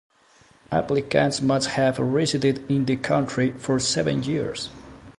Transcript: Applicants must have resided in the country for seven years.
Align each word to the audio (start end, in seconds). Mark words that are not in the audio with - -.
Applicants 0.71 1.43
must 1.43 1.67
have 1.77 1.99
resided 1.99 2.65
in 2.71 2.85
the 2.85 2.95
country 2.95 3.51
for 3.51 3.77
seven 3.79 4.23
years. 4.23 4.69